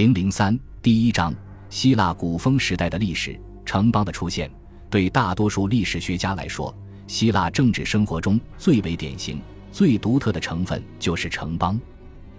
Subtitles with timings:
[0.00, 1.34] 零零三第一章：
[1.68, 3.38] 希腊古风时代的历史。
[3.66, 4.50] 城邦的出现，
[4.88, 6.74] 对大多数历史学家来说，
[7.06, 9.38] 希腊政治生活中最为典型、
[9.70, 11.78] 最独特的成分就是城邦。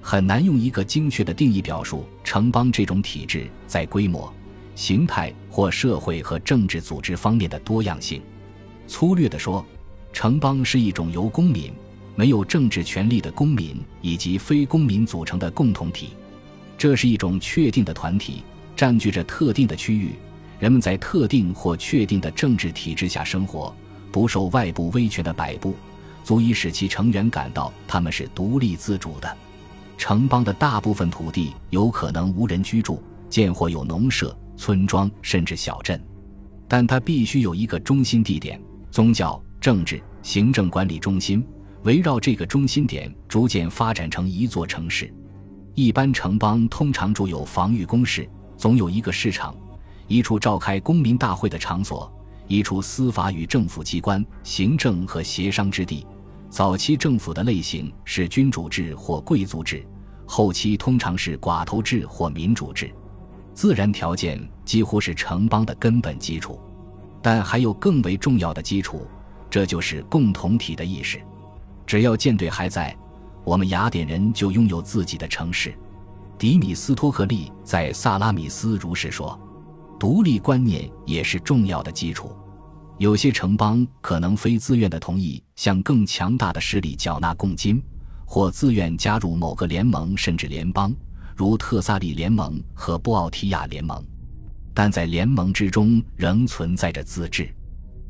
[0.01, 4.33] 很难用一个精确的定义表述城邦这种体制在规模、
[4.73, 8.23] 形态或社会和政治组织方面的多样性。
[8.87, 9.63] 粗略地说，
[10.11, 11.71] 城邦是一种由公民、
[12.15, 16.09] 没有政治权利的公民以及非公民组成的共同体。
[16.81, 18.41] 这是一种确定的团体，
[18.75, 20.15] 占据着特定的区域，
[20.57, 23.71] 人们在特定或确定的政治体制下生活，
[24.11, 25.75] 不受外部威权的摆布，
[26.23, 29.37] 足以使其成员感到他们是独立自主的。
[29.95, 36.03] 城邦的大部分土地有可能无人居住，建或有农舍、村庄甚至小镇，
[36.67, 38.59] 但它必须有一个中心地点——
[38.89, 41.45] 宗教、政治、行政管理中心，
[41.83, 45.13] 围绕这个中心点逐渐发展成一座城市。
[45.73, 49.55] 一般城邦通常筑有防御工事，总有一个市场，
[50.07, 52.11] 一处召开公民大会的场所，
[52.45, 56.05] 一处司法与政府机关、行政和协商之地。
[56.49, 59.85] 早期政府的类型是君主制或贵族制，
[60.25, 62.93] 后期通常是寡头制或民主制。
[63.53, 66.59] 自然条件几乎是城邦的根本基础，
[67.21, 69.07] 但还有更为重要的基础，
[69.49, 71.21] 这就是共同体的意识。
[71.85, 72.93] 只要舰队还在。
[73.43, 75.73] 我们雅典人就拥有自己的城市。
[76.37, 79.39] 迪米斯托克利在《萨拉米斯如是说》，
[79.99, 82.35] 独立观念也是重要的基础。
[82.97, 87.81] 有些城邦可能非自愿的同意向更强大的势力缴纳贡金，
[88.25, 90.93] 或自愿加入某个联盟甚至联邦，
[91.35, 94.03] 如特萨利联盟和波奥提亚联盟。
[94.73, 97.53] 但在联盟之中仍存在着自治。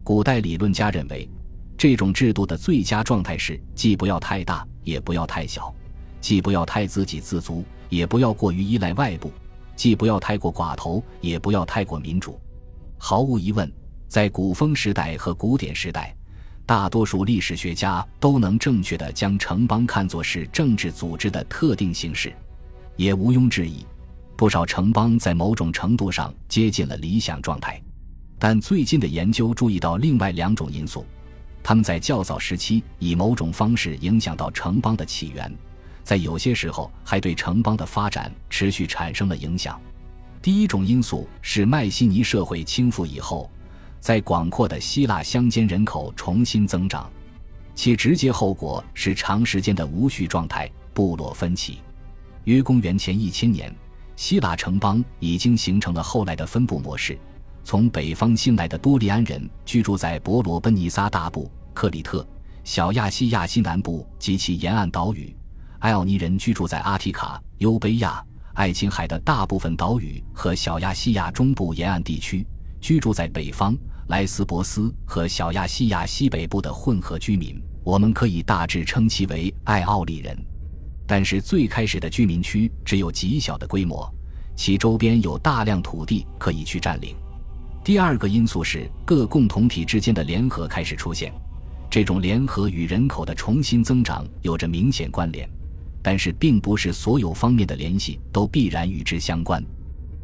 [0.03, 1.29] 古代理论家认为，
[1.77, 4.67] 这种制度的最佳状态是既不要太大。
[4.83, 5.73] 也不要太小，
[6.19, 9.29] 既不要太自给自足，也不要过于依赖外部；
[9.75, 12.39] 既不要太过寡头，也不要太过民主。
[12.97, 13.71] 毫无疑问，
[14.07, 16.15] 在古风时代和古典时代，
[16.65, 22.33] 大多数历史学家都能正确地将城邦看作是政治组织的特定形式，
[22.95, 23.85] 也毋庸置疑，
[24.37, 27.81] 不少城邦在某种程度上接近了理想状态。
[28.37, 31.05] 但最近的研究注意到另外两种因素。
[31.63, 35.51] 他们在较早时期以某种方式影响到城邦的起源，
[36.03, 39.79] 在有些时候还对城邦的发展持续产生了影响。
[40.41, 43.49] 第一种因素是迈锡尼社会倾覆以后，
[43.99, 47.07] 在广阔的希腊乡间人口重新增长，
[47.75, 51.77] 其直接后果是长时间的无序状态、部落分歧。
[52.45, 53.71] 约公元前一千年，
[54.15, 57.15] 希腊城邦已经形成了后来的分布模式。
[57.63, 62.27] 从北方新来的多利安人居住在伯罗奔尼撒大部、克里特、
[62.63, 65.35] 小亚细亚西南部及其沿岸岛屿；
[65.79, 68.23] 埃奥尼人居住在阿提卡、优卑亚、
[68.53, 72.45] 爱琴海的大部分岛屿和小亚细亚中部沿岸地区；
[72.79, 73.77] 居住在北方
[74.07, 80.37] 莱斯博斯和小亚细亚西北部的混合居民，我们可以大致称其为爱奥里人。
[81.07, 84.09] 但是最开始的居民区只有极小的规模，
[84.55, 87.15] 其周边有大量土地可以去占领。
[87.83, 91.33] 第二个因素是各共同体之间的联合开始出现，
[91.89, 95.49] 这种联合与人口的重新增长有着明显关联，
[95.99, 99.63] 但是并不是所有方面的联系都必然与之相关。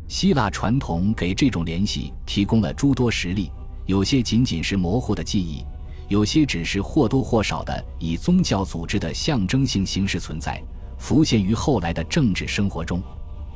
[0.07, 3.51] 希腊传统给这种联系提供了诸多实例，
[3.87, 5.65] 有些仅仅是模糊的记忆，
[6.09, 10.61] 有些只是或多或少的以宗教组织的象征性形式存在，
[10.99, 13.01] 浮现于后来的政治生活中。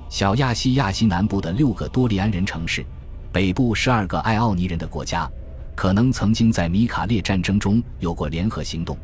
[0.09, 2.83] 小亚细亚西南部的六个多利安人城市。
[3.31, 5.29] 北部十二个爱奥尼人的国家，
[5.73, 8.97] 可能曾经在米卡列战争中有过联合行动，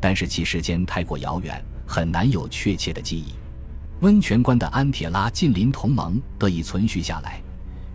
[0.00, 3.34] 但是其时间太过遥远，很难有确切的记忆。
[4.00, 7.42] 温泉关的安铁拉近邻同盟得以存续下来，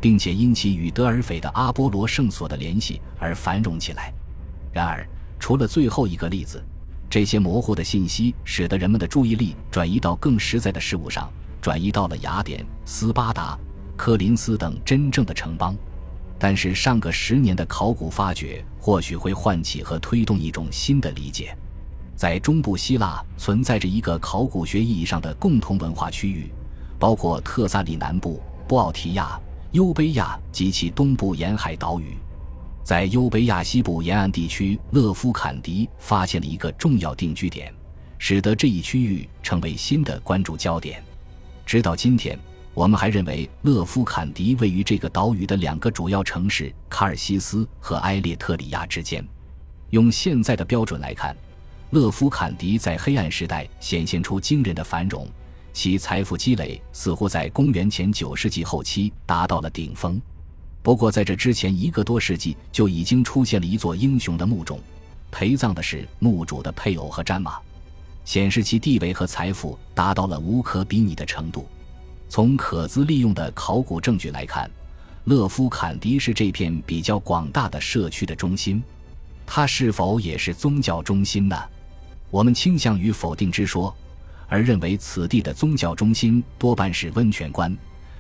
[0.02, 4.14] 并且因其与德尔斐的阿波罗圣所的联系而繁荣起来。
[4.74, 5.08] 然而，
[5.40, 6.62] 除了最后一个例子，
[7.10, 11.32] 这些模糊的信息使得人们的注意力转移到更实在的事物上，
[11.62, 13.58] 转移到了雅典、斯巴达。
[13.98, 15.76] 科林斯等真正的城邦，
[16.38, 21.54] 但是上个十年的考古发掘或许会唤起和推动一种新的理解。
[22.16, 26.50] 在中部希腊存在着一个考古学意义上的共同文化区域，
[26.98, 29.40] 包括特萨里南部、波奥提亚、
[29.72, 32.16] 优卑亚及其东部沿海岛屿。
[32.84, 37.74] 在优卑亚西部沿岸地区，勒夫坎迪发现了一个重要定居点，
[38.18, 41.04] 使得这一区域成为新的关注焦点。
[41.66, 42.40] 直到今天。
[42.78, 49.28] 我们还认为，勒夫坎迪位于这个岛屿的两个主要城市卡尔西斯和埃列特里亚之间。
[49.90, 51.36] 用现在的标准来看，
[51.90, 55.28] 勒夫坎迪在黑暗时代显现出惊人的繁荣，
[55.74, 60.22] 其财富积累似乎在公元前九世纪后期达到了顶峰。
[60.84, 64.80] 不过，在这之前一个多世纪就已经出现了一座英雄的墓冢，
[65.32, 67.58] 陪葬的是墓主的配偶和战马，
[68.24, 71.68] 显示其地位和财富达到了无可比拟的程度。
[72.30, 74.70] 从可资利用的考古证据来看，
[75.26, 78.84] 勒夫坎迪是这片比较广大的社区的中心。
[79.46, 81.58] 它是否也是宗教中心呢？
[82.30, 83.96] 我们倾向于否定之说，
[84.48, 87.76] 而认为此地的宗教中心多半是温泉关。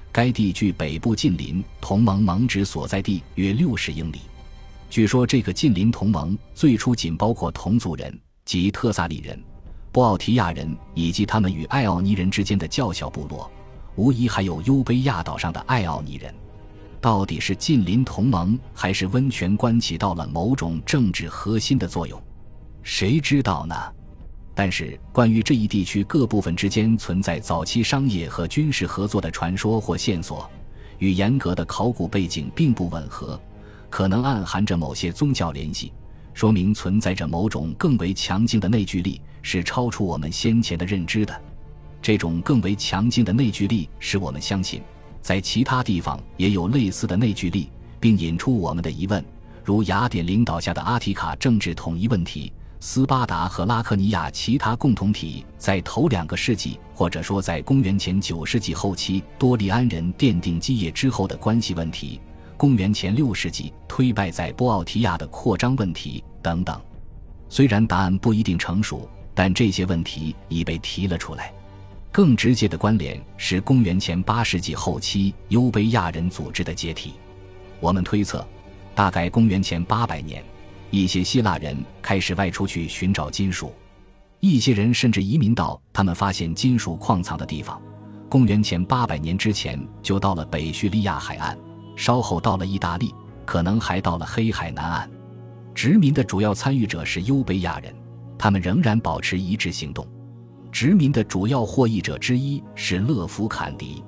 [0.09, 4.21] 该地距北部近邻同盟盟址所在地约六十英里。
[4.89, 9.37] 据说这个近邻同盟最初仅包括同族人及特萨里人、
[9.91, 13.51] 波奥提亚人以及他们与爱奥尼人之间的较小部落。
[13.97, 16.33] 无疑还有优卑亚岛上的爱奥尼人，
[17.01, 22.21] 到底是近邻同盟，还是温泉关起到了某种政治核心的作用？
[22.83, 23.75] 谁知道呢？
[24.53, 30.47] 但是关于这一地区各部分之间存在早期商业和军事合作的传说或线索，
[30.99, 33.39] 与严格的考古背景并不吻合，
[33.89, 35.91] 可能暗含着某些宗教联系，
[36.35, 41.41] 说明存在着某种更为强劲的内聚力，是超出我们先前的认知的。
[42.01, 44.81] 这种更为强劲的内聚力使我们相信，
[45.21, 49.23] 在其他地方也有类似的内聚力，并引出我们的疑问，
[49.63, 62.21] 如雅典领导下的阿提卡政治统一问题、斯巴达和拉克尼亚其他共同体在头两个世纪，或者说在公元前九世纪后期多利安人奠定基业之后的关系问题、
[62.55, 66.79] 公元前六世纪推败在波奥提亚的扩张问题等等。
[67.49, 71.51] 虽然答案不一定成熟，但这些问题已被提了出来。
[72.17, 77.13] 更直接的关联是公元前八世纪后期优卑亚人组织的解体。
[77.79, 78.43] 我们推测，
[78.95, 80.43] 大概公元前八百年，
[80.89, 83.71] 一些希腊人开始外出去寻找金属，
[84.39, 87.79] 一些人甚至移民到他们发现金属矿藏的地方。
[88.27, 91.55] 公元前八百年之前就到了北叙利亚海岸，
[91.95, 93.13] 稍后到了意大利，
[93.45, 95.07] 可能还到了黑海南岸。
[95.75, 97.93] 殖民的主要参与者是优卑亚人，
[98.39, 100.03] 他们仍然保持一致行动。
[100.79, 104.03] 殖民的主要获益者之一是勒夫坎迪，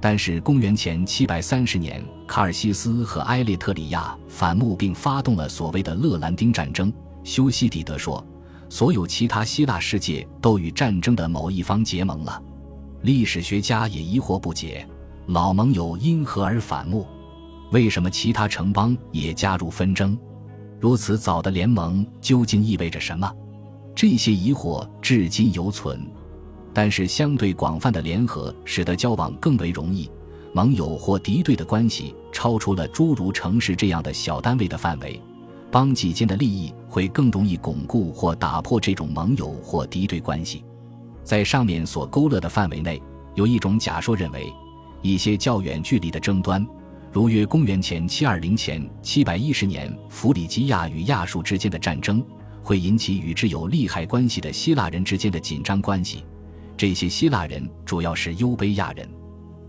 [0.00, 6.92] 但是公元前七百三十年，卡尔西斯和埃列特里亚反目，并发动了所谓的勒兰丁战争。
[7.24, 8.24] 修昔底德说，
[8.68, 12.40] 所有其他希腊世界都与战争的某一方结盟了。
[13.02, 14.86] 历史学家也疑惑不解，
[15.26, 17.04] 老盟友因何而反目？
[17.72, 20.16] 为什么其他城邦也加入纷争？
[20.78, 23.28] 如此早的联盟究竟意味着什么？
[23.94, 26.04] 这些疑惑至今犹存，
[26.72, 30.10] 但是相对广泛的联合使得交往更为容易，
[30.52, 35.20] 盟友或敌对的关系超出了诸如城市这样的小单位的范围，
[35.70, 40.64] 邦际间的利益会更容易巩固或打破这种盟友或敌对关系。
[41.22, 43.00] 在上面所勾勒的范围内，
[43.36, 44.52] 有一种假说认为，
[45.02, 46.66] 一些较远距离的争端，
[47.12, 52.22] 如约公元前七二零前七百一十年弗里吉亚与亚述之间的战争。
[52.64, 56.24] 会引起与之有利害关系的希腊人之间的紧张关系。
[56.76, 59.08] 这些希腊人主要是优卑亚人。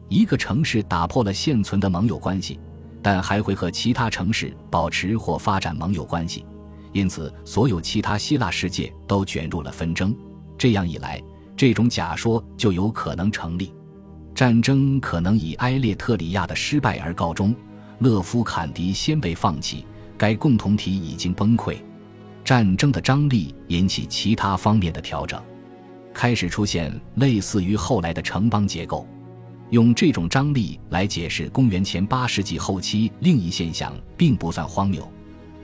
[0.07, 2.59] 一个城市打破了现存的盟友关系，
[3.01, 6.45] 但还会和其他城市保持或发展盟友关系。
[6.93, 10.15] 因此，所有其他希腊世界都卷入了纷争。
[10.57, 11.21] 这样一来，
[11.57, 13.73] 这种假说就有可能成立。
[14.33, 17.53] 战争可能以埃列特里亚的失败而告终。
[17.99, 19.85] 勒夫坎迪先被放弃，
[20.17, 21.77] 该共同体已经崩溃。
[22.45, 25.41] 战争的张力引起其他方面的调整，
[26.13, 29.07] 开始出现类似于后来的城邦结构。
[29.71, 35.11] 用这种张力来解释公元前八世纪后期另一现象，并不算荒谬。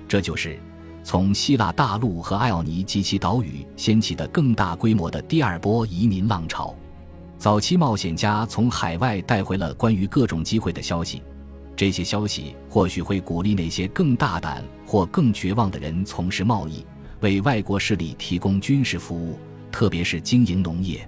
[0.07, 0.59] 这就是
[1.03, 6.75] 从希腊大陆和艾奥尼及其岛屿掀起的更大规模的第二波移民浪潮。
[7.37, 11.21] 早期冒险家从海外带回了关于各种机会的消息。
[11.75, 16.85] 这些消息或许会鼓励那些更大胆或更绝望的人从事贸易，
[17.21, 19.39] 为外国势力提供军事服务，
[19.71, 21.07] 特别是经营农业。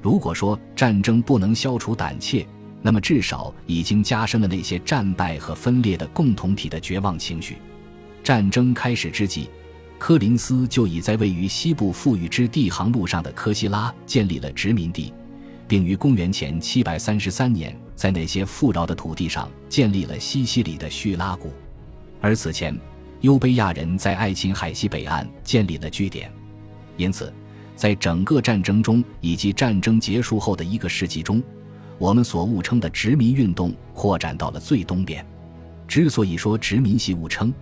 [0.00, 2.46] 如果说战争不能消除胆怯，
[2.82, 7.56] 那么至少已经加深了那些战败和分裂的共同体的绝望情绪。
[8.22, 9.48] 战争开始之际，
[9.98, 15.12] 柯林斯就已在位于西部富裕之地航路上的科西拉建立了殖民地。
[15.66, 21.52] 并于公元前七百三十三年，在那些富饶的土地上建立了西西里的叙拉古，
[22.20, 22.78] 而此前，
[23.20, 26.30] 优卑亚人在爱琴海西北岸建立了据点。
[26.96, 27.32] 因此，
[27.76, 31.42] 在整个战争中以及战争结束后的一个世纪中，
[31.98, 35.24] 我们所误称的殖民运动扩展到了最东边。
[35.86, 37.52] 之所以说殖民系误称，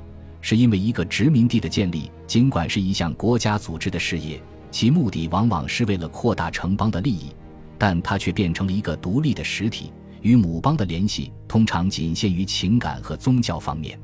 [0.40, 7.32] 是因为一个殖民地的建立，尽管是一项国家组织的事业，其目的往往是为了扩大城邦的利益。
[7.78, 13.98] 但它却变成了一个独立的实体，与母邦的联系通常仅限于情感和宗教方面。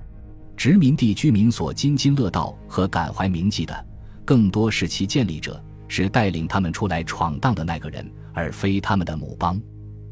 [0.56, 3.87] 殖民地居民所津津乐道和感怀铭记的，
[4.25, 9.60] 更多是其建立者，是带领他们出来闯荡的那个人，而非他们的母邦。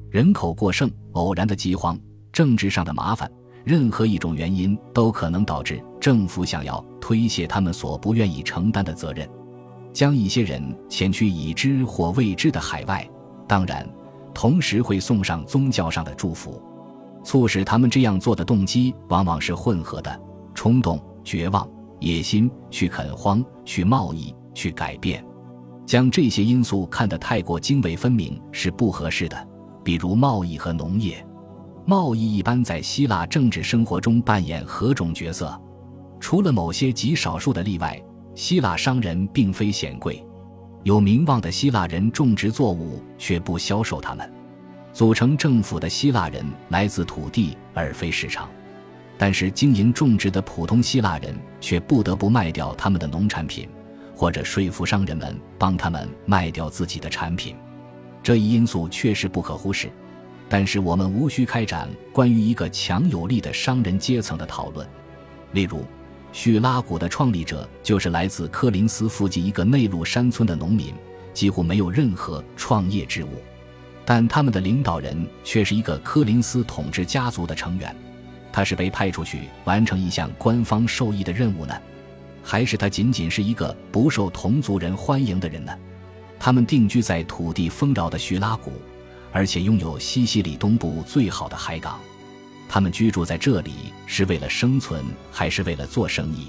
[0.09, 1.99] 人口过剩、偶然的饥荒、
[2.33, 3.31] 政治上的麻烦，
[3.65, 9.29] 任何一种原因都可能导致政府想要推卸他们所不愿意承担的责任。
[9.93, 13.09] 将一些人遣去已知或未知的海外，
[13.49, 13.85] 当然，
[14.37, 16.63] 同时会送上宗教上的祝福。
[17.25, 20.21] 促使他们这样做的动机往往是混合的：
[20.55, 21.67] 冲动、绝望、
[22.01, 25.25] 野心，去垦荒、去贸易、去改变。
[25.87, 29.49] 将这些因素看得太过泾渭分明是不合适的。
[29.83, 31.27] 比如贸易和农业，
[31.87, 35.59] 贸易一般在希腊政治生活中扮演何种角色？
[36.21, 37.99] 除了某些极少数的例外。
[38.35, 40.23] 希腊商人并非显贵，
[40.87, 44.33] 有名望的希腊人种植作物却不销售它们。
[44.93, 48.49] 组成政府的希腊人来自土地而非市场，
[49.19, 53.69] 但是经营种植的普通希腊人却不得不卖掉他们的农产品，
[54.15, 57.57] 或者说服商人们帮他们卖掉自己的产品。
[58.23, 59.91] 这一因素确实不可忽视，
[60.49, 64.87] 但是我们无需开展关于一个强有力的商人阶层的讨论，
[65.51, 65.85] 例如。
[66.33, 70.93] 叙拉古的创立者就是来自科林斯附近一个内陆山村的农民，
[71.33, 73.29] 几乎没有任何创业之物，
[74.05, 77.95] 但他们的领导人却是一个科林斯统治家族的成员。
[78.53, 81.75] 他是被派出去完成一项官方授意的任务呢，
[82.43, 85.73] 还是他仅仅是一个不受同族人欢迎的人呢？
[86.39, 88.73] 他们定居在土地丰饶的叙拉古，
[89.33, 91.99] 而且拥有西西里东部最好的海港。
[92.69, 96.49] 他们居住在这里是为了生存，还是为了做生意？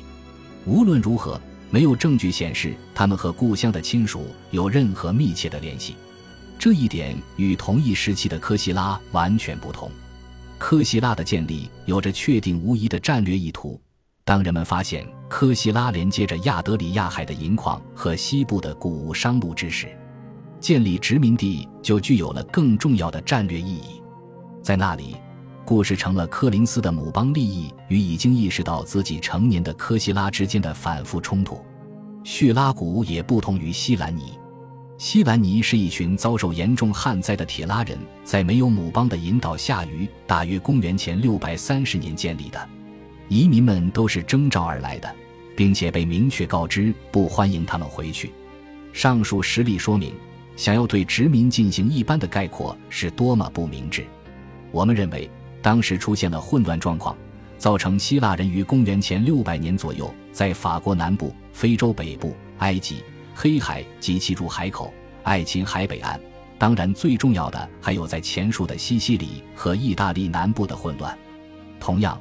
[0.65, 5.95] 无论如何，没有证据显示他们和故乡的亲属有任何密切的联系。
[6.57, 9.91] 这一点与同一时期的科西拉完全不同。
[10.57, 13.79] 科西拉的建立有着确定无疑的战略意图。
[14.25, 19.87] 当人们发现科西拉连接着亚德里亚海的银矿和西部的谷物商路之时，
[20.59, 24.01] 建立殖民地就具有了更重要的战略意义。
[24.63, 25.15] 在那里。
[25.67, 31.59] 故事成了柯林斯的母邦利益与已经意识到自己成年的科西拉之间的反复冲突。
[32.23, 34.39] 叙拉古也不同于西兰尼，
[34.97, 42.69] 西兰尼是一群遭受严重旱灾的铁拉人在没有母邦的引导下于大约公元前六百三十年建立的。
[43.27, 45.15] 移民们都是征召而来的，
[45.53, 48.31] 并且被明确告知不欢迎他们回去。
[48.93, 50.13] 上述实例说明，
[50.55, 54.05] 想要对殖民进行一般的概括是多么不明智。
[54.71, 55.29] 我们认为。
[55.61, 57.15] 当时出现了混乱状况，
[57.57, 63.03] 造成希腊人于公元前六百年左右在法国南部、非洲北部、埃及、
[63.35, 66.19] 黑海及其入海口、爱琴海北岸，
[66.57, 71.17] 当然最重要的还有在前述的西西里和意大利南部的混乱。
[71.79, 72.19] 同样，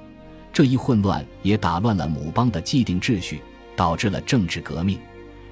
[0.53, 3.41] 这一混乱也打乱了母邦的既定秩序，
[3.77, 4.99] 导致了政治革命。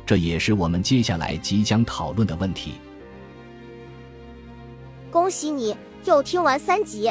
[0.06, 2.72] 这也是我们接下来即将讨论的问题。
[5.10, 5.74] 恭喜你
[6.04, 7.10] 又听完三集。